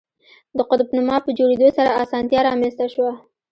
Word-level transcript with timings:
د 0.57 0.59
قطب 0.69 0.87
نما 0.95 1.17
په 1.25 1.29
جوړېدو 1.37 1.67
سره 1.77 1.97
اسانتیا 2.03 2.39
رامنځته 2.49 2.85
شوه. 2.93 3.11